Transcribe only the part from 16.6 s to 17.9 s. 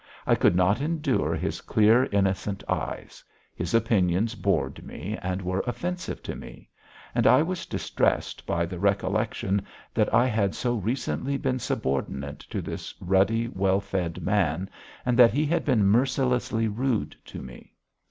rude to me.